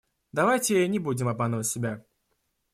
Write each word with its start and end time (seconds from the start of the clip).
Давайте 0.31 0.87
не 0.87 0.97
будем 0.97 1.27
обманывать 1.27 1.67
себя. 1.67 2.03